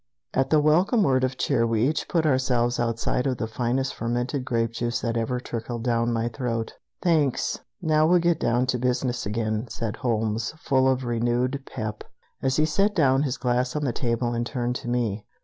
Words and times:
At 0.33 0.49
the 0.49 0.59
welcome 0.59 1.03
word 1.03 1.23
of 1.23 1.37
cheer 1.37 1.67
we 1.67 1.87
each 1.87 2.07
put 2.07 2.25
ourselves 2.25 2.79
outside 2.79 3.27
of 3.27 3.37
the 3.37 3.45
finest 3.45 3.93
fermented 3.93 4.43
grape 4.43 4.71
juice 4.71 4.99
that 5.01 5.09
had 5.15 5.17
ever 5.17 5.39
tickled 5.39 5.85
my 5.85 6.27
throat. 6.27 6.73
"Thanks. 7.03 7.59
Now 7.83 8.07
we'll 8.07 8.17
get 8.17 8.39
down 8.39 8.65
to 8.65 8.79
business 8.79 9.27
again," 9.27 9.67
said 9.69 9.97
Holmes, 9.97 10.55
full 10.57 10.89
of 10.89 11.05
renewed 11.05 11.67
"pep," 11.71 12.03
as 12.41 12.55
he 12.55 12.65
set 12.65 12.95
down 12.95 13.21
his 13.21 13.37
glass 13.37 13.75
on 13.75 13.85
the 13.85 13.93
table 13.93 14.33
and 14.33 14.43
turned 14.43 14.75
to 14.77 14.87
me. 14.89 15.23